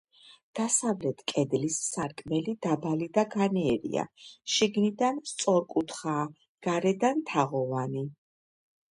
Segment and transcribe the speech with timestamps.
[0.59, 4.05] დასავლეთ კედლის სარკმელი დაბალი და განიერია,
[4.53, 6.23] შიგნიდან სწორკუთხაა,
[6.69, 8.03] გარედან თაღოვანი.